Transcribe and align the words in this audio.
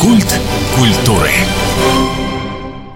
Культ 0.00 0.40
культуры. 0.76 1.32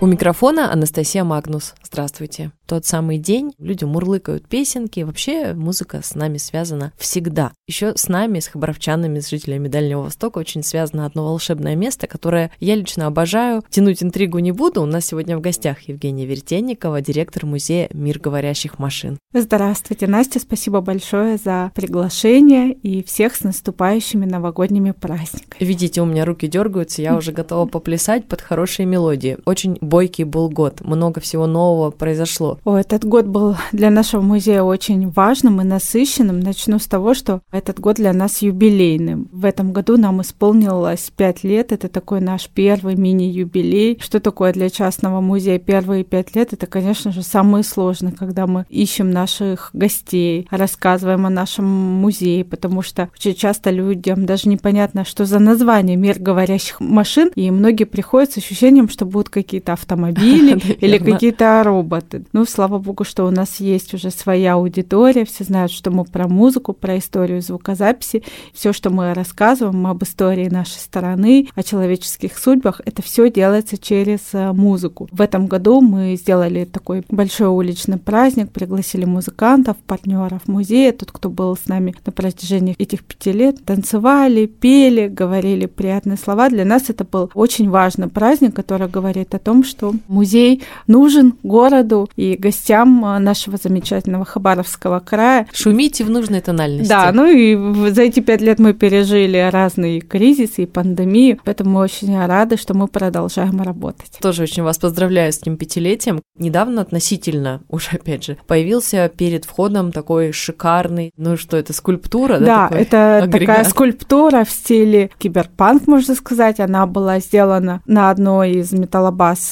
У 0.03 0.07
микрофона 0.07 0.73
Анастасия 0.73 1.23
Магнус. 1.23 1.75
Здравствуйте. 1.81 2.51
Тот 2.67 2.85
самый 2.85 3.19
день 3.19 3.53
люди 3.59 3.85
мурлыкают 3.85 4.49
песенки. 4.49 5.01
Вообще 5.01 5.53
музыка 5.53 6.01
с 6.03 6.17
нами 6.17 6.39
связана 6.39 6.93
всегда. 6.97 7.53
Еще 7.69 7.93
с 7.97 8.09
нами, 8.09 8.41
с 8.41 8.49
хабаровчанами, 8.49 9.21
с 9.21 9.29
жителями 9.29 9.69
Дальнего 9.69 10.03
Востока 10.03 10.39
очень 10.39 10.65
связано 10.65 11.07
одно 11.07 11.25
волшебное 11.25 11.77
место, 11.77 12.09
которое 12.09 12.51
я 12.59 12.75
лично 12.75 13.07
обожаю. 13.07 13.63
Тянуть 13.71 14.03
интригу 14.03 14.41
не 14.41 14.51
буду. 14.51 14.83
У 14.83 14.87
нас 14.87 15.07
сегодня 15.07 15.39
в 15.39 15.41
гостях 15.41 15.83
Евгения 15.83 16.27
Вертенникова, 16.27 17.01
директор 17.01 17.47
музея 17.47 17.89
«Мир 17.93 18.19
говорящих 18.19 18.81
машин». 18.81 19.19
Здравствуйте, 19.33 20.09
Настя. 20.09 20.41
Спасибо 20.41 20.81
большое 20.81 21.37
за 21.37 21.71
приглашение 21.77 22.73
и 22.73 23.05
всех 23.05 23.37
с 23.37 23.43
наступающими 23.43 24.25
новогодними 24.25 24.91
праздниками. 24.91 25.63
Видите, 25.63 26.03
у 26.03 26.07
меня 26.07 26.25
руки 26.25 26.49
дергаются, 26.49 27.03
я 27.03 27.17
уже 27.17 27.31
готова 27.31 27.67
поплясать 27.67 28.27
под 28.27 28.41
хорошие 28.41 28.87
мелодии. 28.87 29.39
Очень 29.45 29.79
бойкий 29.93 30.25
был 30.25 30.49
год, 30.49 30.81
много 30.81 31.21
всего 31.21 31.47
нового 31.47 31.91
произошло. 31.91 32.59
О, 32.65 32.79
этот 32.79 33.05
год 33.05 33.27
был 33.27 33.57
для 33.73 33.91
нашего 33.91 34.23
музея 34.23 34.63
очень 34.63 35.11
важным 35.11 35.61
и 35.61 35.65
насыщенным. 35.65 36.41
Начну 36.41 36.79
с 36.79 36.87
того, 36.87 37.13
что 37.13 37.43
этот 37.53 37.79
год 37.79 37.97
для 37.97 38.15
нас 38.15 38.41
юбилейным. 38.41 39.29
В 39.31 39.45
этом 39.45 39.75
году 39.75 39.99
нам 39.99 40.23
исполнилось 40.23 41.13
пять 41.15 41.45
лет. 41.45 41.73
Это 41.73 41.89
такой 41.89 42.23
наш 42.23 42.49
первый 42.49 42.97
мини-юбилей. 42.97 43.99
Что 44.01 44.19
такое 44.19 44.55
для 44.55 44.71
частного 44.71 45.21
музея 45.21 45.59
первые 45.59 46.05
пять 46.05 46.35
лет? 46.35 46.55
Это, 46.55 46.67
конечно 46.67 47.13
же, 47.13 47.23
самое 47.23 47.63
сложное, 47.63 48.13
когда 48.13 48.47
мы 48.47 48.65
ищем 48.71 49.11
наших 49.11 49.69
гостей, 49.75 50.49
рассказываем 50.51 51.27
о 51.27 51.31
нашем 51.31 51.67
музее, 51.67 52.47
потому 52.47 52.81
что 52.81 53.11
очень 53.15 53.35
часто 53.35 53.69
людям 53.69 54.25
даже 54.25 54.49
непонятно, 54.49 55.05
что 55.05 55.27
за 55.27 55.39
название 55.39 55.97
«Мир 55.97 56.19
говорящих 56.19 56.81
машин», 56.81 57.31
и 57.35 57.51
многие 57.51 57.85
приходят 57.85 58.33
с 58.33 58.39
ощущением, 58.39 58.89
что 58.89 59.05
будут 59.05 59.29
какие-то 59.29 59.75
автомобили 59.83 60.59
или 60.81 60.99
какие-то 60.99 61.63
роботы. 61.65 62.25
Ну, 62.33 62.45
слава 62.45 62.79
богу, 62.79 63.05
что 63.05 63.25
у 63.27 63.31
нас 63.31 63.61
есть 63.61 63.95
уже 63.95 64.11
своя 64.11 64.55
аудитория, 64.55 65.25
все 65.25 65.45
знают, 65.45 65.73
что 65.73 65.91
мы 65.91 66.05
про 66.05 66.29
музыку, 66.29 66.73
про 66.73 66.99
историю 66.99 67.43
звукозаписи, 67.43 68.23
все, 68.53 68.73
что 68.73 68.91
мы 68.91 69.13
рассказываем 69.15 69.87
об 69.87 70.03
истории 70.03 70.49
нашей 70.49 70.79
страны, 70.79 71.49
о 71.55 71.63
человеческих 71.63 72.39
судьбах, 72.39 72.81
это 72.85 73.03
все 73.03 73.31
делается 73.31 73.77
через 73.77 74.21
э, 74.33 74.53
музыку. 74.53 75.09
В 75.11 75.21
этом 75.21 75.47
году 75.47 75.81
мы 75.81 76.17
сделали 76.17 76.65
такой 76.65 77.05
большой 77.09 77.49
уличный 77.49 77.99
праздник, 77.99 78.51
пригласили 78.51 79.05
музыкантов, 79.05 79.77
партнеров 79.79 80.47
музея, 80.47 80.93
тот, 80.93 81.11
кто 81.13 81.29
был 81.29 81.57
с 81.57 81.67
нами 81.67 81.95
на 82.07 82.13
протяжении 82.13 82.75
этих 82.79 83.05
пяти 83.05 83.33
лет, 83.33 83.65
танцевали, 83.65 84.47
пели, 84.47 85.09
говорили 85.09 85.67
приятные 85.67 86.17
слова. 86.17 86.49
Для 86.49 86.65
нас 86.65 86.89
это 86.89 87.05
был 87.05 87.31
очень 87.35 87.69
важный 87.69 88.09
праздник, 88.09 88.55
который 88.55 88.89
говорит 88.89 89.35
о 89.35 89.39
том, 89.39 89.65
что 89.73 89.95
музей 90.07 90.63
нужен 90.87 91.35
городу 91.43 92.09
и 92.17 92.37
гостям 92.37 93.05
э, 93.05 93.19
нашего 93.19 93.57
замечательного 93.57 94.25
Хабаровского 94.25 95.01
края. 95.01 95.47
Шумите 95.53 96.05
в 96.05 96.11
нужной 96.11 96.41
тональности. 96.41 96.89
Да, 96.89 97.11
ну 97.13 97.27
и 97.27 97.91
за 97.91 98.03
эти 98.03 98.21
пять 98.21 98.43
лет 98.43 98.59
мы 98.59 98.75
пережили 98.75 99.49
разные 99.51 100.01
кризисы 100.01 100.65
и 100.65 100.67
пандемию, 100.67 101.39
поэтому 101.45 101.71
мы 101.71 101.81
очень 101.81 102.17
рады, 102.25 102.57
что 102.57 102.75
мы 102.75 102.87
продолжаем 102.87 103.61
работать. 103.63 104.19
Тоже 104.21 104.43
очень 104.43 104.63
вас 104.63 104.79
поздравляю 104.79 105.33
с 105.33 105.39
этим 105.39 105.57
пятилетием. 105.57 106.21
Недавно 106.39 106.83
относительно, 106.83 107.63
уже 107.69 107.91
опять 107.93 108.25
же, 108.25 108.37
появился 108.47 109.11
перед 109.15 109.45
входом 109.45 109.91
такой 109.91 110.33
шикарный, 110.33 111.13
ну 111.17 111.37
что 111.37 111.57
это, 111.57 111.73
скульптура, 111.73 112.39
да? 112.39 112.69
Да, 112.71 112.77
это 112.77 113.19
агрегат? 113.19 113.41
такая 113.41 113.65
скульптура 113.65 114.45
в 114.45 114.51
стиле 114.51 115.11
киберпанк, 115.19 115.87
можно 115.87 116.15
сказать. 116.15 116.61
Она 116.61 116.87
была 116.87 117.21
сделана 117.21 117.81
на 117.87 118.11
одной 118.11 118.53
из 118.53 118.73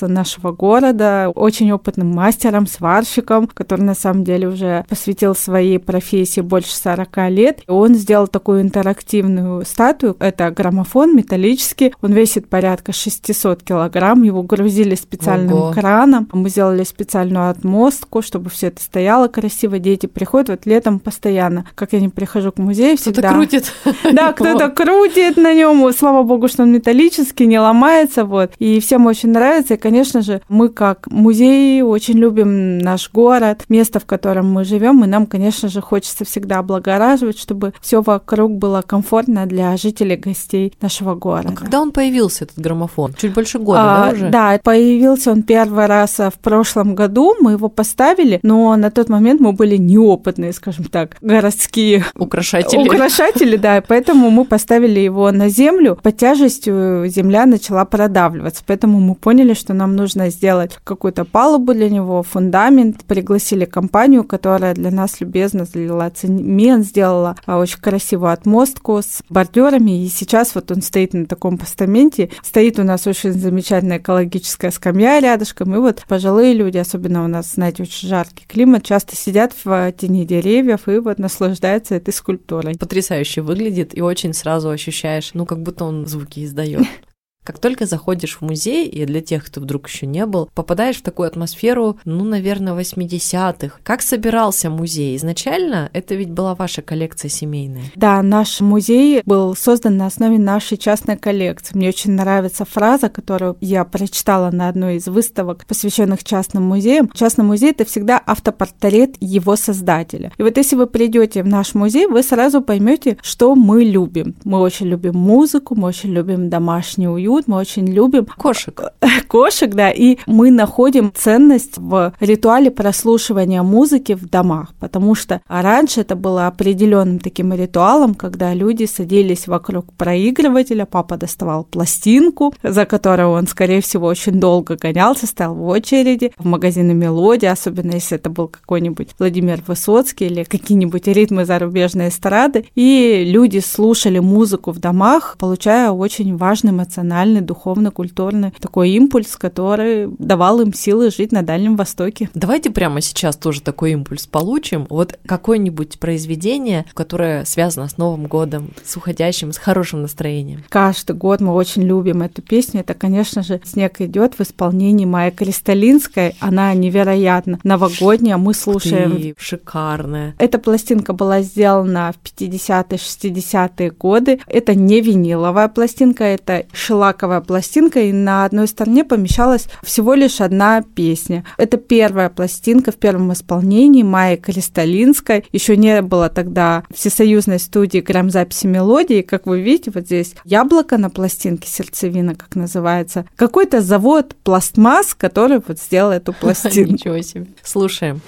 нашего 0.09 0.53
города 0.53 1.31
очень 1.35 1.73
опытным 1.73 2.09
мастером, 2.09 2.67
сварщиком, 2.67 3.47
который 3.47 3.83
на 3.83 3.95
самом 3.95 4.25
деле 4.25 4.49
уже 4.49 4.85
посвятил 4.89 5.35
своей 5.35 5.79
профессии 5.79 6.41
больше 6.41 6.75
40 6.77 7.31
лет. 7.31 7.61
Он 7.67 7.95
сделал 7.95 8.29
такую 8.29 8.63
интерактивную 8.63 9.65
статую. 9.65 10.17
Это 10.21 10.51
граммофон 10.51 11.17
металлический. 11.17 11.95
Он 12.03 12.13
весит 12.13 12.49
порядка 12.49 12.93
600 12.93 13.63
килограмм. 13.63 14.23
Его 14.23 14.43
грузили 14.43 14.95
специальным 14.95 15.55
Ого. 15.55 15.73
краном. 15.73 16.29
Мы 16.33 16.49
сделали 16.49 16.85
специальную 16.85 17.51
отмостку, 17.51 18.23
чтобы 18.23 18.51
все 18.51 18.69
это 18.69 18.83
стояло 18.83 19.29
красиво. 19.29 19.79
Дети 19.79 20.07
приходят 20.07 20.49
вот 20.49 20.67
летом 20.67 20.99
постоянно. 20.99 21.67
Как 21.75 21.93
я 21.93 22.01
не 22.01 22.09
прихожу 22.09 22.53
к 22.53 22.59
музею, 22.59 22.97
всегда... 22.97 23.31
Кто-то 23.31 23.35
крутит. 23.35 23.73
Да, 24.13 24.33
кто-то 24.33 24.69
крутит 24.69 25.37
на 25.37 25.55
нем. 25.55 25.93
Слава 25.93 26.23
богу, 26.23 26.49
что 26.49 26.63
он 26.63 26.73
металлический, 26.73 27.47
не 27.47 27.59
ломается. 27.59 28.25
Вот. 28.25 28.53
И 28.59 28.81
всем 28.81 29.07
очень 29.07 29.31
нравится. 29.31 29.75
И, 29.75 29.77
конечно 29.91 30.23
же, 30.23 30.41
мы 30.49 30.69
как 30.69 31.09
музей 31.11 31.83
очень 31.83 32.15
любим 32.15 32.79
наш 32.79 33.11
город, 33.11 33.65
место, 33.69 33.99
в 33.99 34.07
котором 34.07 34.49
мы 34.53 34.65
живем, 34.65 35.03
и 35.03 35.09
нам, 35.09 35.27
конечно 35.27 35.69
же, 35.69 35.81
хочется 35.81 36.25
всегда 36.25 36.59
облагораживать, 36.59 37.37
чтобы 37.37 37.73
все 37.81 38.01
вокруг 38.01 38.53
было 38.53 38.83
комфортно 38.87 39.47
для 39.47 39.77
жителей, 39.77 40.17
гостей 40.17 40.73
нашего 40.81 41.17
города. 41.17 41.51
А 41.55 41.57
когда 41.57 41.81
он 41.81 41.91
появился, 41.91 42.45
этот 42.45 42.59
граммофон? 42.59 43.15
Чуть 43.15 43.35
больше 43.35 43.59
года, 43.59 43.81
а, 43.81 44.07
да, 44.07 44.13
уже? 44.13 44.29
Да, 44.29 44.61
появился 44.63 45.33
он 45.33 45.43
первый 45.43 45.87
раз 45.87 46.19
в 46.19 46.39
прошлом 46.41 46.95
году, 46.95 47.35
мы 47.41 47.53
его 47.53 47.69
поставили, 47.69 48.39
но 48.45 48.77
на 48.77 48.93
тот 48.93 49.09
момент 49.09 49.41
мы 49.41 49.53
были 49.53 49.77
неопытные, 49.77 50.53
скажем 50.53 50.85
так, 50.85 51.17
городские 51.21 52.05
украшатели. 52.15 52.87
Украшатели, 52.87 53.57
да, 53.57 53.83
поэтому 53.87 54.31
мы 54.31 54.45
поставили 54.45 55.01
его 55.01 55.33
на 55.33 55.49
землю, 55.49 55.99
под 56.01 56.17
тяжестью 56.17 57.09
земля 57.09 57.47
начала 57.47 57.85
продавливаться, 57.85 58.63
поэтому 58.65 59.01
мы 59.01 59.17
поняли, 59.17 59.55
что 59.55 59.75
нам 59.81 59.97
нужно 59.97 60.31
сделать 60.31 60.79
какую-то 60.85 61.25
палубу 61.25 61.75
для 61.75 61.91
него, 61.91 62.23
фундамент. 62.23 63.05
Пригласили 63.05 63.65
компанию, 63.65 64.25
которая 64.25 64.75
для 64.75 64.91
нас 64.91 65.21
любезно 65.21 65.65
залила 65.65 66.11
цемент, 66.11 66.85
сделала 66.85 67.35
а, 67.47 67.59
очень 67.59 67.81
красивую 67.81 68.31
отмостку 68.31 69.01
с 69.03 69.23
бордюрами. 69.29 70.05
И 70.05 70.09
сейчас 70.09 70.55
вот 70.55 70.71
он 70.71 70.83
стоит 70.83 71.15
на 71.15 71.27
таком 71.27 71.59
постаменте. 71.59 72.31
Стоит 72.43 72.79
у 72.79 72.85
нас 72.85 73.07
очень 73.07 73.33
замечательная 73.33 73.99
экологическая 73.99 74.71
скамья 74.71 75.19
рядышком. 75.19 75.75
И 75.75 75.79
вот 75.79 76.05
пожилые 76.07 76.53
люди, 76.55 76.77
особенно 76.77 77.25
у 77.25 77.29
нас, 77.29 77.55
знаете, 77.55 77.83
очень 77.83 78.09
жаркий 78.09 78.45
климат, 78.47 78.85
часто 78.85 79.17
сидят 79.17 79.55
в 79.65 79.93
тени 79.93 80.27
деревьев 80.27 80.89
и 80.89 80.99
вот 80.99 81.19
наслаждаются 81.19 81.95
этой 81.95 82.13
скульптурой. 82.13 82.77
Потрясающе 82.77 83.41
выглядит 83.41 83.97
и 83.97 84.03
очень 84.03 84.35
сразу 84.35 84.69
ощущаешь, 84.69 85.31
ну, 85.33 85.47
как 85.47 85.63
будто 85.63 85.87
он 85.87 86.07
звуки 86.07 86.45
издает. 86.45 86.87
Как 87.43 87.59
только 87.59 87.87
заходишь 87.87 88.37
в 88.37 88.43
музей, 88.43 88.87
и 88.87 89.07
для 89.07 89.23
тех, 89.23 89.47
кто 89.47 89.63
вдруг 89.63 89.89
еще 89.89 90.07
не 90.07 90.27
был, 90.27 90.51
попадаешь 90.55 90.99
в 90.99 91.03
такую 91.03 91.27
атмосферу, 91.27 91.99
ну, 92.05 92.25
наверное, 92.25 92.75
80-х. 92.75 93.79
Как 93.83 94.03
собирался 94.03 94.69
музей? 94.69 95.17
Изначально 95.17 95.89
это 95.95 96.15
ведь 96.15 96.31
была 96.31 96.55
ваша 96.55 96.83
коллекция 96.83 97.31
семейная. 97.31 97.85
Да, 97.97 98.23
наш 98.23 98.61
музей 98.61 99.23
был 99.25 99.57
создан 99.57 99.97
на 99.97 100.07
основе 100.07 100.39
нашей 100.39 100.77
частной 100.77 101.17
коллекции. 101.17 101.75
Мне 101.75 101.89
очень 101.89 102.13
нравится 102.13 102.67
фраза, 102.67 103.09
которую 103.09 103.57
я 103.63 103.85
прочитала 103.85 104.51
на 104.51 104.69
одной 104.69 104.97
из 104.97 105.07
выставок, 105.07 105.65
посвященных 105.65 106.23
частным 106.23 106.65
музеям. 106.65 107.11
Частный 107.15 107.45
музей— 107.45 107.71
это 107.73 107.87
всегда 107.87 108.19
автопортрет 108.19 109.17
его 109.21 109.57
создателя. 109.57 110.31
И 110.37 110.43
вот 110.43 110.59
если 110.59 110.77
вы 110.77 110.87
придете 110.87 111.43
в 111.43 111.47
наш 111.47 111.73
музей, 111.73 112.07
вы 112.07 112.23
сразу 112.23 112.61
поймете, 112.61 113.17
что 113.23 113.55
мы 113.55 113.83
любим. 113.83 114.35
Мы 114.45 114.61
очень 114.61 114.89
любим 114.89 115.15
музыку, 115.15 115.75
мы 115.75 115.89
очень 115.89 116.11
любим 116.11 116.51
домашний 116.51 117.09
уют, 117.09 117.30
уют, 117.31 117.49
мы 117.49 117.57
очень 117.57 117.87
любим. 117.87 118.27
Кошек. 118.37 118.81
Кошек, 119.29 119.71
да, 119.75 119.91
и 119.91 120.19
мы 120.27 120.51
находим 120.51 121.13
ценность 121.15 121.79
в 121.79 122.13
ритуале 122.21 122.71
прослушивания 122.71 123.63
музыки 123.63 124.15
в 124.15 124.29
домах, 124.29 124.75
потому 124.81 125.15
что 125.15 125.41
раньше 125.49 126.01
это 126.01 126.17
было 126.17 126.47
определенным 126.47 127.19
таким 127.19 127.53
ритуалом, 127.53 128.15
когда 128.15 128.55
люди 128.55 128.85
садились 128.85 129.47
вокруг 129.47 129.93
проигрывателя, 129.95 130.87
папа 130.87 131.17
доставал 131.17 131.65
пластинку, 131.65 132.55
за 132.63 132.87
которой 132.87 133.27
он, 133.27 133.47
скорее 133.47 133.81
всего, 133.81 134.07
очень 134.07 134.41
долго 134.41 134.77
гонялся, 134.77 135.27
стоял 135.27 135.55
в 135.55 135.67
очереди. 135.67 136.33
В 136.39 136.47
магазине 136.47 136.95
«Мелодия», 136.95 137.53
особенно 137.53 137.93
если 137.93 138.17
это 138.17 138.31
был 138.31 138.49
какой-нибудь 138.49 139.11
Владимир 139.19 139.63
Высоцкий 139.67 140.27
или 140.27 140.45
какие-нибудь 140.45 141.07
ритмы 141.07 141.45
зарубежной 141.45 142.09
эстрады, 142.09 142.67
и 142.75 143.25
люди 143.27 143.59
слушали 143.59 144.19
музыку 144.19 144.73
в 144.73 144.79
домах, 144.79 145.37
получая 145.39 145.91
очень 145.91 146.37
важный 146.37 146.71
эмоциональный 146.71 147.20
эмоциональный, 147.21 147.41
духовно, 147.41 147.91
культурный 147.91 148.53
такой 148.61 148.91
импульс, 148.91 149.37
который 149.37 150.09
давал 150.19 150.61
им 150.61 150.73
силы 150.73 151.11
жить 151.11 151.33
на 151.33 151.43
Дальнем 151.43 151.77
Востоке. 151.77 152.31
Давайте 152.35 152.71
прямо 152.71 153.01
сейчас 153.01 153.37
тоже 153.37 153.61
такой 153.63 153.93
импульс 153.93 154.27
получим. 154.27 154.87
Вот 154.91 155.19
какое-нибудь 155.27 155.99
произведение, 155.99 156.85
которое 156.95 157.45
связано 157.45 157.89
с 157.89 157.99
Новым 157.99 158.27
годом, 158.27 158.71
с 158.85 158.97
уходящим, 158.97 159.53
с 159.53 159.59
хорошим 159.59 160.03
настроением. 160.03 160.65
Каждый 160.69 161.17
год 161.17 161.41
мы 161.41 161.53
очень 161.53 161.83
любим 161.83 162.23
эту 162.23 162.43
песню. 162.43 162.81
Это, 162.81 162.95
конечно 162.95 163.43
же, 163.43 163.61
«Снег 163.65 164.01
идет 164.01 164.35
в 164.35 164.41
исполнении 164.41 165.05
Майя 165.05 165.31
Кристалинской. 165.31 166.37
Она 166.41 166.73
невероятно 166.75 167.59
новогодняя. 167.65 168.37
Мы 168.37 168.55
слушаем... 168.55 169.17
Ты, 169.17 169.35
шикарная. 169.39 170.35
Эта 170.39 170.59
пластинка 170.59 171.13
была 171.13 171.43
сделана 171.43 172.13
в 172.13 172.41
50-е, 172.41 172.99
60-е 172.99 173.91
годы. 173.91 174.41
Это 174.47 174.75
не 174.75 175.01
виниловая 175.01 175.69
пластинка, 175.69 176.25
это 176.25 176.65
шла 176.73 177.10
лаковая 177.11 177.41
пластинка, 177.41 178.01
и 178.01 178.13
на 178.13 178.45
одной 178.45 178.69
стороне 178.69 179.05
помещалась 179.05 179.67
всего 179.83 180.15
лишь 180.15 180.41
одна 180.41 180.83
песня. 180.83 181.45
Это 181.57 181.77
первая 181.77 182.31
пластинка 182.31 182.93
в 182.93 182.97
первом 182.97 183.33
исполнении 183.33 184.03
Майи 184.03 184.37
Кристалинской. 184.37 185.45
Еще 185.53 185.77
не 185.77 186.03
было 186.03 186.29
тогда 186.29 186.85
всесоюзной 186.95 187.59
студии 187.59 187.99
грамзаписи 187.99 188.67
мелодии. 188.67 189.23
Как 189.23 189.47
вы 189.47 189.61
видите, 189.61 189.91
вот 189.93 190.05
здесь 190.05 190.35
яблоко 190.45 190.99
на 190.99 191.11
пластинке, 191.11 191.69
сердцевина, 191.69 192.35
как 192.37 192.55
называется. 192.55 193.27
Какой-то 193.37 193.81
завод 193.81 194.37
пластмасс, 194.45 195.15
который 195.15 195.61
вот 195.67 195.81
сделал 195.81 196.13
эту 196.13 196.33
пластинку. 196.41 196.93
Ничего 196.93 197.21
себе. 197.23 197.47
Слушаем. 197.63 198.21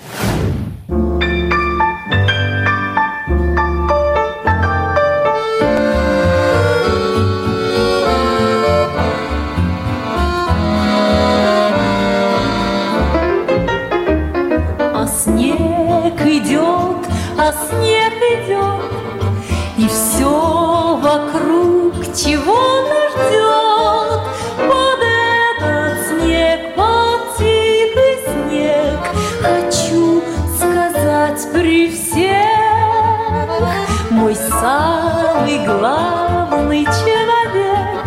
всех. 32.12 34.10
Мой 34.10 34.34
самый 34.36 35.64
главный 35.64 36.84
человек. 36.84 38.04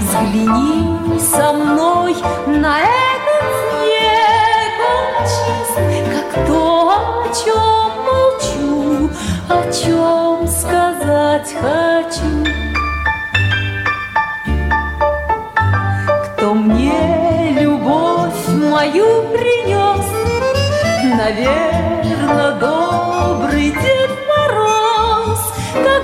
Взгляни 0.00 1.20
со 1.20 1.52
мной 1.52 2.16
на 2.46 2.80
этот 2.80 3.44
снег. 3.60 4.72
Он 4.88 5.24
чист, 5.24 5.76
как 6.12 6.46
то, 6.46 6.62
о 6.90 7.28
чем 7.34 7.88
молчу. 8.06 9.10
О 9.48 9.50
чем 9.72 10.48
сказать 10.48 11.54
хочу. 11.60 12.55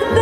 look 0.00 0.22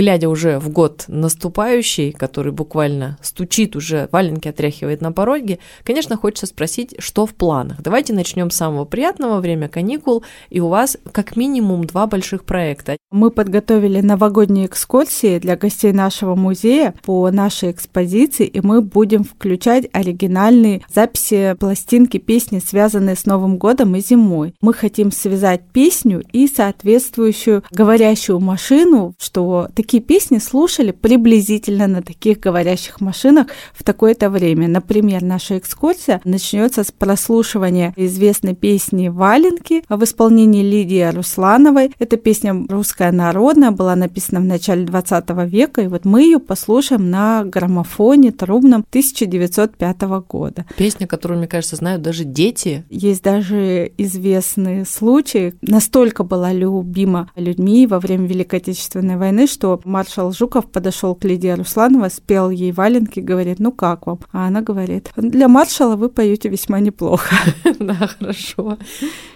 глядя 0.00 0.30
уже 0.30 0.58
в 0.58 0.70
год 0.70 1.04
наступающий, 1.08 2.12
который 2.12 2.52
буквально 2.52 3.18
стучит 3.20 3.76
уже, 3.76 4.08
валенки 4.12 4.48
отряхивает 4.48 5.02
на 5.02 5.12
пороге, 5.12 5.58
конечно, 5.84 6.16
хочется 6.16 6.46
спросить, 6.46 6.94
что 7.00 7.26
в 7.26 7.34
планах. 7.34 7.82
Давайте 7.82 8.14
начнем 8.14 8.50
с 8.50 8.56
самого 8.56 8.86
приятного, 8.86 9.40
время 9.40 9.68
каникул, 9.68 10.24
и 10.48 10.58
у 10.58 10.68
вас 10.68 10.96
как 11.12 11.36
минимум 11.36 11.84
два 11.84 12.06
больших 12.06 12.44
проекта. 12.44 12.96
Мы 13.10 13.30
подготовили 13.30 14.00
новогодние 14.00 14.64
экскурсии 14.64 15.38
для 15.38 15.56
гостей 15.56 15.92
нашего 15.92 16.34
музея 16.34 16.94
по 17.04 17.30
нашей 17.30 17.70
экспозиции, 17.70 18.46
и 18.46 18.62
мы 18.62 18.80
будем 18.80 19.22
включать 19.24 19.86
оригинальные 19.92 20.80
записи, 20.90 21.54
пластинки, 21.60 22.16
песни, 22.16 22.58
связанные 22.58 23.16
с 23.16 23.26
Новым 23.26 23.58
годом 23.58 23.94
и 23.96 24.00
зимой. 24.00 24.54
Мы 24.62 24.72
хотим 24.72 25.12
связать 25.12 25.60
песню 25.74 26.22
и 26.32 26.48
соответствующую 26.48 27.64
говорящую 27.70 28.40
машину, 28.40 29.12
что 29.18 29.68
такие 29.74 29.89
такие 29.90 30.02
песни 30.04 30.38
слушали 30.38 30.92
приблизительно 30.92 31.88
на 31.88 32.00
таких 32.00 32.38
говорящих 32.38 33.00
машинах 33.00 33.48
в 33.74 33.82
такое-то 33.82 34.30
время. 34.30 34.68
Например, 34.68 35.20
наша 35.20 35.58
экскурсия 35.58 36.20
начнется 36.22 36.84
с 36.84 36.92
прослушивания 36.92 37.92
известной 37.96 38.54
песни 38.54 39.08
«Валенки» 39.08 39.82
в 39.88 40.04
исполнении 40.04 40.62
Лидии 40.62 41.12
Руслановой. 41.12 41.92
Эта 41.98 42.16
песня 42.16 42.54
русская 42.68 43.10
народная, 43.10 43.72
была 43.72 43.96
написана 43.96 44.38
в 44.38 44.44
начале 44.44 44.84
20 44.84 45.28
века, 45.48 45.80
и 45.80 45.88
вот 45.88 46.04
мы 46.04 46.22
ее 46.22 46.38
послушаем 46.38 47.10
на 47.10 47.42
граммофоне 47.42 48.30
трубном 48.30 48.84
1905 48.90 50.02
года. 50.28 50.66
Песня, 50.76 51.08
которую, 51.08 51.38
мне 51.38 51.48
кажется, 51.48 51.74
знают 51.74 52.00
даже 52.00 52.22
дети. 52.22 52.84
Есть 52.90 53.24
даже 53.24 53.90
известные 53.98 54.84
случаи. 54.84 55.54
Настолько 55.62 56.22
была 56.22 56.52
любима 56.52 57.28
людьми 57.34 57.88
во 57.88 57.98
время 57.98 58.28
Великой 58.28 58.60
Отечественной 58.60 59.16
войны, 59.16 59.48
что 59.48 59.79
маршал 59.84 60.32
Жуков 60.32 60.66
подошел 60.70 61.14
к 61.14 61.24
Лидии 61.24 61.48
Руслановой, 61.48 62.10
спел 62.10 62.50
ей 62.50 62.72
валенки, 62.72 63.20
говорит, 63.20 63.58
ну 63.58 63.72
как 63.72 64.06
вам? 64.06 64.20
А 64.32 64.46
она 64.46 64.62
говорит, 64.62 65.10
для 65.16 65.48
маршала 65.48 65.96
вы 65.96 66.08
поете 66.08 66.48
весьма 66.48 66.80
неплохо. 66.80 67.34
Да, 67.80 67.94
хорошо. 68.18 68.76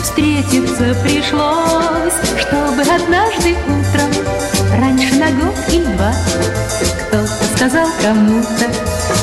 встретиться 0.03 0.95
пришлось, 1.03 2.13
Чтобы 2.37 2.81
однажды 2.83 3.55
утром, 3.65 4.11
раньше 4.77 5.15
на 5.15 5.31
год 5.31 5.55
и 5.69 5.79
два, 5.79 6.13
Кто-то 7.07 7.43
сказал 7.55 7.87
кому-то 8.01 8.69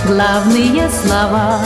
главные 0.07 0.91
слова. 0.91 1.61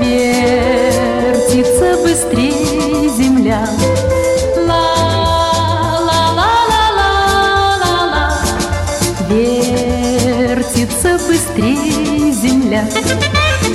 Вертится 0.00 1.96
быстрее 2.02 3.10
земля, 3.10 3.68
быстрее 11.54 12.32
земля. 12.32 12.84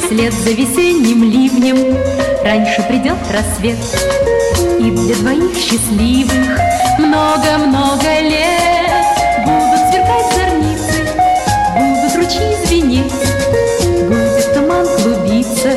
Вслед 0.03 0.33
за 0.33 0.51
весенним 0.51 1.23
ливнем 1.23 1.97
раньше 2.43 2.83
придет 2.87 3.17
рассвет. 3.31 3.77
И 4.79 4.91
для 4.91 5.15
двоих 5.15 5.55
счастливых 5.55 6.59
много-много 6.99 8.19
лет 8.21 9.05
Будут 9.45 9.79
сверкать 9.89 10.33
зорницы, 10.35 11.07
будут 11.77 12.15
ручьи 12.15 12.55
звенеть, 12.65 13.11
Будет 14.07 14.53
туман 14.53 14.85
клубиться, 15.01 15.69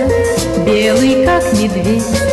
белый 0.64 1.24
как 1.24 1.44
медведь. 1.54 2.31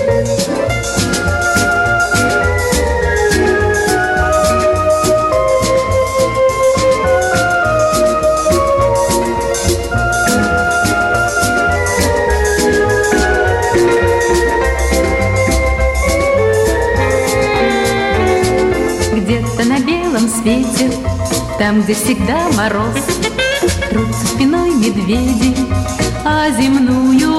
Свете, 20.30 20.92
там, 21.60 21.82
где 21.82 21.94
всегда 21.94 22.50
мороз, 22.56 22.96
Трутся 23.90 24.28
спиной 24.28 24.72
медведи, 24.72 25.56
а 26.26 26.50
земную 26.52 27.32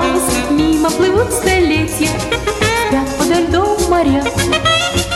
ось 0.00 0.50
Мимо 0.50 0.90
плывут 0.90 1.32
столетия, 1.32 2.10
спят 2.88 3.08
подо 3.18 3.40
льдом 3.40 3.78
моря, 3.88 4.24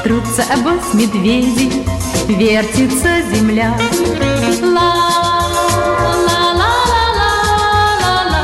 Трутся 0.02 0.44
обось 0.52 0.94
медведи, 0.94 1.70
вертится 2.28 3.20
земля. 3.34 3.76
Ла, 4.62 4.94
ла, 6.26 6.54
ла, 6.54 6.54
ла, 6.54 6.72
ла, 8.00 8.14
ла, 8.30 8.42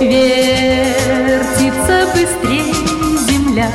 Вертится 0.00 1.96
быстрее 2.14 2.74
земля. 3.28 3.68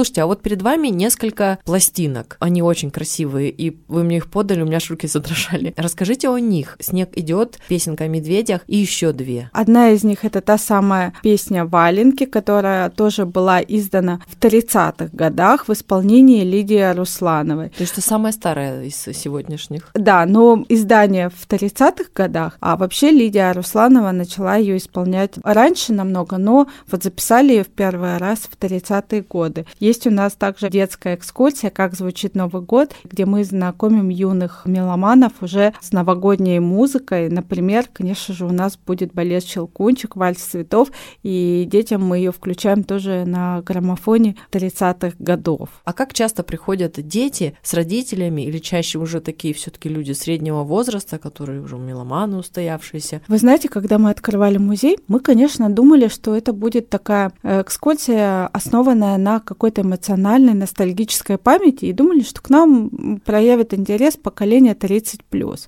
Слушайте, 0.00 0.22
а 0.22 0.26
вот 0.26 0.40
перед 0.40 0.62
вами 0.62 0.88
несколько 0.88 1.58
пластинок. 1.66 2.38
Они 2.40 2.62
очень 2.62 2.90
красивые, 2.90 3.50
и 3.50 3.76
вы 3.86 4.02
мне 4.02 4.16
их 4.16 4.30
подали, 4.30 4.62
у 4.62 4.64
меня 4.64 4.78
руки 4.88 5.06
задрожали. 5.06 5.74
Расскажите 5.76 6.30
о 6.30 6.38
них. 6.38 6.78
«Снег 6.80 7.10
идет», 7.18 7.58
песенка 7.68 8.04
о 8.04 8.08
медведях 8.08 8.62
и 8.66 8.78
еще 8.78 9.12
две. 9.12 9.50
Одна 9.52 9.90
из 9.90 10.02
них 10.02 10.24
это 10.24 10.40
та 10.40 10.56
самая 10.56 11.12
песня 11.22 11.66
«Валенки», 11.66 12.24
которая 12.24 12.88
тоже 12.88 13.26
была 13.26 13.60
издана 13.60 14.22
в 14.26 14.38
30-х 14.38 15.10
годах 15.12 15.68
в 15.68 15.72
исполнении 15.74 16.44
Лидии 16.44 16.94
Руслановой. 16.94 17.68
То 17.68 17.82
есть 17.82 17.92
это 17.92 18.00
самая 18.00 18.32
старая 18.32 18.84
из 18.84 18.96
сегодняшних? 18.96 19.90
Да, 19.92 20.24
но 20.24 20.64
издание 20.70 21.28
в 21.28 21.46
30-х 21.46 22.04
годах, 22.14 22.56
а 22.60 22.78
вообще 22.78 23.10
Лидия 23.10 23.52
Русланова 23.52 24.12
начала 24.12 24.56
ее 24.56 24.78
исполнять 24.78 25.34
раньше 25.44 25.92
намного, 25.92 26.38
но 26.38 26.68
вот 26.90 27.02
записали 27.02 27.52
ее 27.52 27.64
в 27.64 27.68
первый 27.68 28.16
раз 28.16 28.48
в 28.50 28.56
30-е 28.58 29.26
годы. 29.28 29.66
Есть 29.90 30.06
у 30.06 30.10
нас 30.12 30.34
также 30.34 30.70
детская 30.70 31.16
экскурсия 31.16 31.68
«Как 31.68 31.96
звучит 31.96 32.36
Новый 32.36 32.62
год», 32.62 32.94
где 33.02 33.26
мы 33.26 33.42
знакомим 33.42 34.08
юных 34.08 34.62
меломанов 34.64 35.32
уже 35.40 35.74
с 35.80 35.90
новогодней 35.90 36.60
музыкой. 36.60 37.28
Например, 37.28 37.86
конечно 37.92 38.32
же, 38.32 38.46
у 38.46 38.52
нас 38.52 38.76
будет 38.76 39.12
балет 39.12 39.42
«Щелкунчик», 39.42 40.14
«Вальс 40.14 40.38
цветов», 40.38 40.92
и 41.24 41.66
детям 41.68 42.06
мы 42.06 42.18
ее 42.18 42.30
включаем 42.30 42.84
тоже 42.84 43.24
на 43.26 43.62
граммофоне 43.62 44.36
30-х 44.52 45.16
годов. 45.18 45.70
А 45.84 45.92
как 45.92 46.14
часто 46.14 46.44
приходят 46.44 47.04
дети 47.04 47.56
с 47.60 47.74
родителями 47.74 48.42
или 48.42 48.58
чаще 48.58 49.00
уже 49.00 49.20
такие 49.20 49.54
все 49.54 49.72
таки 49.72 49.88
люди 49.88 50.12
среднего 50.12 50.62
возраста, 50.62 51.18
которые 51.18 51.62
уже 51.62 51.78
меломаны 51.78 52.36
устоявшиеся? 52.36 53.22
Вы 53.26 53.38
знаете, 53.38 53.68
когда 53.68 53.98
мы 53.98 54.10
открывали 54.10 54.58
музей, 54.58 55.00
мы, 55.08 55.18
конечно, 55.18 55.68
думали, 55.68 56.06
что 56.06 56.36
это 56.36 56.52
будет 56.52 56.90
такая 56.90 57.32
э, 57.42 57.62
экскурсия, 57.62 58.46
основанная 58.52 59.18
на 59.18 59.40
какой-то 59.40 59.79
какой-то 59.80 59.88
эмоциональной, 59.88 60.54
ностальгической 60.54 61.38
памяти 61.38 61.86
и 61.86 61.92
думали, 61.92 62.22
что 62.22 62.40
к 62.40 62.50
нам 62.50 63.20
проявит 63.24 63.74
интерес 63.74 64.16
поколение 64.16 64.74
30+. 64.74 65.20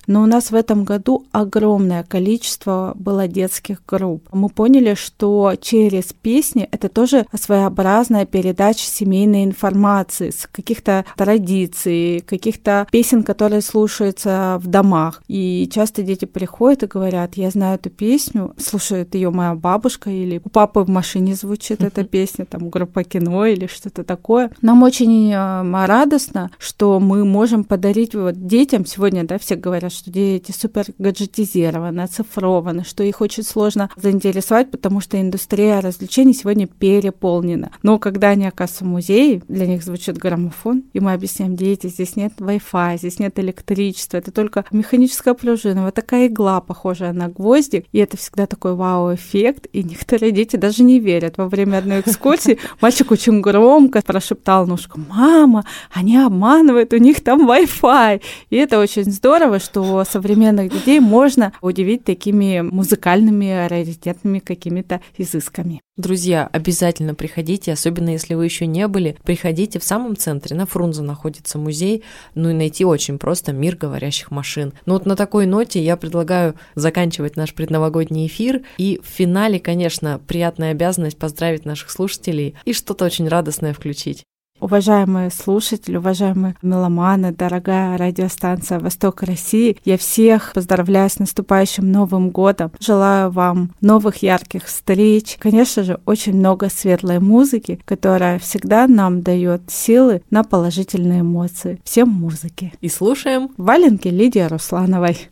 Но 0.07 0.23
у 0.23 0.25
нас 0.25 0.51
в 0.51 0.55
этом 0.55 0.83
году 0.83 1.25
огромное 1.31 2.03
количество 2.03 2.93
было 2.95 3.27
детских 3.27 3.81
групп. 3.87 4.27
Мы 4.31 4.49
поняли, 4.49 4.95
что 4.95 5.53
через 5.59 6.13
песни 6.13 6.67
это 6.71 6.89
тоже 6.89 7.25
своеобразная 7.33 8.25
передача 8.25 8.85
семейной 8.85 9.43
информации 9.43 10.29
с 10.29 10.47
каких-то 10.51 11.05
традиций, 11.17 12.21
каких-то 12.25 12.87
песен, 12.91 13.23
которые 13.23 13.61
слушаются 13.61 14.59
в 14.61 14.67
домах. 14.67 15.21
И 15.27 15.69
часто 15.71 16.03
дети 16.03 16.25
приходят 16.25 16.83
и 16.83 16.87
говорят, 16.87 17.35
я 17.35 17.49
знаю 17.49 17.75
эту 17.75 17.89
песню, 17.89 18.53
слушает 18.57 19.15
ее 19.15 19.29
моя 19.29 19.55
бабушка 19.55 20.09
или 20.09 20.41
у 20.43 20.49
папы 20.49 20.81
в 20.81 20.89
машине 20.89 21.35
звучит 21.35 21.83
эта 21.83 22.03
песня, 22.03 22.45
там 22.45 22.69
группа 22.69 23.03
кино 23.03 23.45
или 23.45 23.67
что-то 23.67 24.02
такое. 24.03 24.51
Нам 24.61 24.83
очень 24.83 25.31
э, 25.31 25.85
радостно, 25.85 26.51
что 26.57 26.99
мы 26.99 27.25
можем 27.25 27.63
подарить 27.63 28.15
вот 28.15 28.47
детям 28.47 28.85
сегодня, 28.85 29.23
да, 29.23 29.37
все 29.37 29.55
говорят, 29.55 29.91
что 29.91 30.11
дети 30.11 30.51
супер 30.51 30.85
гаджетизированы, 30.97 32.01
оцифрованы, 32.01 32.83
что 32.83 33.03
их 33.03 33.21
очень 33.21 33.43
сложно 33.43 33.89
заинтересовать, 33.95 34.71
потому 34.71 34.99
что 34.99 35.19
индустрия 35.19 35.81
развлечений 35.81 36.33
сегодня 36.33 36.67
переполнена. 36.67 37.71
Но 37.83 37.99
когда 37.99 38.29
они 38.29 38.45
оказываются 38.45 38.85
в 38.85 38.87
музее, 38.87 39.41
для 39.47 39.67
них 39.67 39.83
звучит 39.83 40.17
граммофон, 40.17 40.83
и 40.93 40.99
мы 40.99 41.13
объясняем, 41.13 41.55
дети, 41.55 41.87
здесь 41.87 42.15
нет 42.15 42.33
Wi-Fi, 42.39 42.97
здесь 42.97 43.19
нет 43.19 43.37
электричества, 43.39 44.17
это 44.17 44.31
только 44.31 44.65
механическая 44.71 45.33
пружина, 45.33 45.85
вот 45.85 45.93
такая 45.93 46.27
игла, 46.27 46.61
похожая 46.61 47.13
на 47.13 47.29
гвоздик, 47.29 47.85
и 47.91 47.99
это 47.99 48.17
всегда 48.17 48.45
такой 48.45 48.75
вау-эффект, 48.75 49.67
и 49.73 49.83
некоторые 49.83 50.31
дети 50.31 50.55
даже 50.55 50.83
не 50.83 50.99
верят. 50.99 51.37
Во 51.37 51.47
время 51.47 51.77
одной 51.77 52.01
экскурсии 52.01 52.59
мальчик 52.81 53.11
очень 53.11 53.41
громко 53.41 53.92
громко 53.93 54.01
прошептал 54.01 54.67
Нушка, 54.67 54.99
мама, 55.09 55.65
они 55.93 56.17
обманывают, 56.17 56.93
у 56.93 56.97
них 56.97 57.23
там 57.23 57.49
Wi-Fi. 57.49 58.21
И 58.49 58.55
это 58.55 58.79
очень 58.79 59.11
здорово, 59.11 59.59
что 59.59 60.03
современных 60.05 60.71
детей 60.71 60.99
можно 60.99 61.53
удивить 61.61 62.03
такими 62.03 62.61
музыкальными, 62.61 63.67
раритетными 63.67 64.39
какими-то 64.39 65.01
изысками. 65.17 65.81
Друзья, 65.95 66.49
обязательно 66.51 67.13
приходите, 67.13 67.71
особенно 67.71 68.09
если 68.09 68.33
вы 68.33 68.45
еще 68.45 68.65
не 68.65 68.87
были, 68.87 69.15
приходите 69.23 69.77
в 69.77 69.83
самом 69.83 70.17
центре, 70.17 70.55
на 70.55 70.65
Фрунзе 70.65 71.03
находится 71.03 71.59
музей, 71.59 72.03
ну 72.33 72.49
и 72.49 72.53
найти 72.53 72.83
очень 72.83 73.19
просто 73.19 73.53
мир 73.53 73.75
говорящих 73.75 74.31
машин. 74.31 74.73
Ну 74.87 74.93
вот 74.93 75.05
на 75.05 75.15
такой 75.15 75.45
ноте 75.45 75.83
я 75.83 75.95
предлагаю 75.95 76.55
заканчивать 76.73 77.35
наш 77.35 77.53
предновогодний 77.53 78.25
эфир, 78.25 78.63
и 78.79 78.99
в 79.03 79.07
финале, 79.07 79.59
конечно, 79.59 80.19
приятная 80.25 80.71
обязанность 80.71 81.19
поздравить 81.19 81.63
наших 81.63 81.91
слушателей 81.91 82.55
и 82.65 82.73
что-то 82.73 83.05
очень 83.05 83.27
радостное 83.27 83.75
включить. 83.75 84.23
Уважаемые 84.63 85.29
слушатели, 85.29 85.97
уважаемые 85.97 86.55
меломаны, 86.61 87.33
дорогая 87.33 87.97
радиостанция 87.97 88.79
«Восток 88.79 89.21
России», 89.21 89.77
я 89.83 89.97
всех 89.97 90.53
поздравляю 90.53 91.09
с 91.09 91.19
наступающим 91.19 91.91
Новым 91.91 92.29
годом. 92.29 92.71
Желаю 92.79 93.29
вам 93.29 93.71
новых 93.81 94.23
ярких 94.23 94.63
встреч. 94.63 95.35
Конечно 95.37 95.83
же, 95.83 95.99
очень 96.05 96.37
много 96.37 96.69
светлой 96.69 97.19
музыки, 97.19 97.77
которая 97.83 98.39
всегда 98.39 98.87
нам 98.87 99.21
дает 99.21 99.63
силы 99.67 100.21
на 100.29 100.45
положительные 100.45 101.19
эмоции. 101.19 101.81
Всем 101.83 102.07
музыки. 102.07 102.71
И 102.79 102.87
слушаем 102.87 103.49
валенки 103.57 104.07
Лидии 104.07 104.47
Руслановой. 104.47 105.29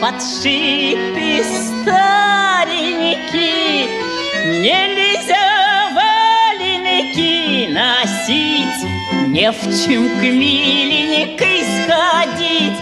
Подшиты 0.00 1.44
старенькие, 1.84 2.72
Нельзя 4.46 5.90
валенки 5.94 7.68
носить, 7.70 8.82
Не 9.28 9.52
в 9.52 9.60
чем 9.84 10.08
к 10.08 10.22
миленькой 10.22 11.64
сходить. 11.84 12.78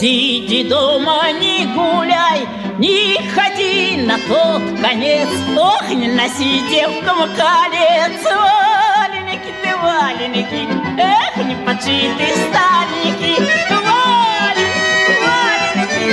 Сиди 0.00 0.64
дома, 0.64 1.30
не 1.30 1.66
гуляй, 1.74 2.48
не 2.78 3.18
ходи 3.34 3.98
на 3.98 4.16
тот 4.16 4.62
конец. 4.80 5.28
Ох, 5.54 5.90
не 5.90 6.08
носи 6.08 6.62
девкам 6.70 7.18
колец. 7.36 8.24
Валеники 8.24 9.52
ты, 9.62 9.76
валеники, 9.76 10.66
эх, 10.96 11.36
не 11.44 11.54
подшиты 11.66 12.28
старенький. 12.48 13.38
Валеники. 15.76 16.08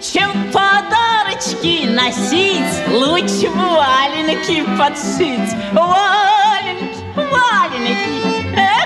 Чем 0.00 0.30
подарочки 0.52 1.88
носить, 1.88 2.74
лучше 2.86 3.50
валенки 3.50 4.62
подшить. 4.78 5.52
Валенки, 5.72 7.02
валеники, 7.16 8.33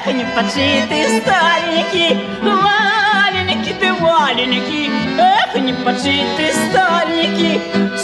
не 0.06 0.24
подшиты 0.34 1.20
старенькие, 1.20 2.20
валеники 2.42 3.74
ты 3.78 3.92
валеники, 3.94 4.90
эх, 5.18 5.54
не 5.60 5.72
подшиты 5.72 6.52
старенькие. 6.70 7.60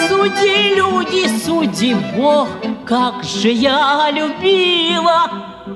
Суди, 0.09 0.75
люди, 0.75 1.27
суди, 1.45 1.95
Бог, 2.17 2.49
как 2.87 3.23
же 3.23 3.49
я 3.51 4.11
любила, 4.11 5.31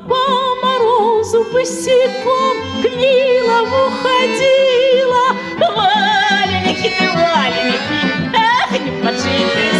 по 0.08 0.66
морозу 0.66 1.44
босиком 1.52 2.56
к 2.82 2.84
Нилову 2.84 3.90
ходила. 4.02 5.36
Валеники 5.58 6.92
ты 6.98 7.08
валеники, 7.10 8.34
эх, 8.34 8.80
не 8.80 9.02
подшиты 9.02 9.77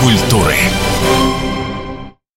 культуры. 0.00 0.56